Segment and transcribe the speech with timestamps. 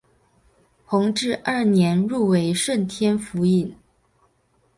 [0.83, 3.71] 弘治二年入为顺天府尹。